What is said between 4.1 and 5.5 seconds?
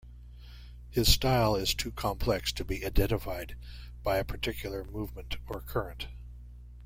a particular movement